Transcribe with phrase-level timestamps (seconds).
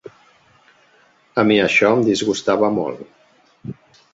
[1.41, 3.05] A mi això em disgustava molt.